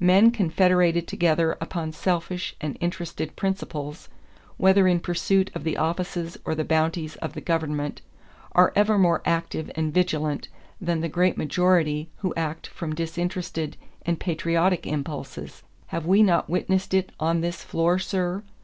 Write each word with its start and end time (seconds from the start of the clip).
Men 0.00 0.32
confederated 0.32 1.06
together 1.06 1.56
upon 1.60 1.92
selfish 1.92 2.56
and 2.60 2.76
interested 2.80 3.36
principles, 3.36 4.08
whether 4.56 4.88
in 4.88 4.98
pursuit 4.98 5.52
of 5.54 5.62
the 5.62 5.76
offices 5.76 6.36
or 6.44 6.56
the 6.56 6.64
bounties 6.64 7.14
of 7.22 7.34
the 7.34 7.40
government, 7.40 8.02
are 8.56 8.72
ever 8.74 8.98
more 8.98 9.22
active 9.24 9.70
and 9.76 9.94
vigilant 9.94 10.48
than 10.80 11.00
the 11.00 11.08
great 11.08 11.38
majority 11.38 12.10
who 12.16 12.34
act 12.36 12.66
from 12.66 12.92
disinterested 12.92 13.76
and 14.04 14.18
patriotic 14.18 14.84
impulses. 14.84 15.62
Have 15.94 16.06
we 16.06 16.24
not 16.24 16.50
witnessed 16.50 16.92
it 16.92 17.12
on 17.20 17.40
this 17.40 17.62
floor, 17.62 18.00
sir? 18.00 18.42